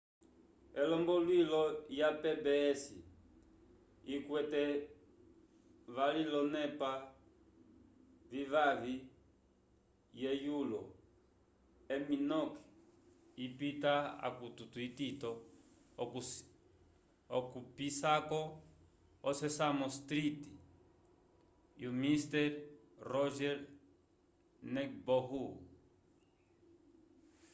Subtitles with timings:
[0.81, 1.61] elomboluilo
[1.99, 2.81] ya pbs
[4.09, 4.63] yikwete
[5.95, 6.91] vali olonepa
[8.31, 8.95] vivavi
[10.21, 10.81] ye yulo
[11.93, 12.59] emmy noke
[13.45, 13.93] ipita
[14.27, 15.31] akukuto itito
[17.37, 18.39] okupisako
[19.27, 20.39] o sesame street
[21.81, 22.47] e o mister
[23.13, 23.63] rogers
[24.73, 25.43] neighborho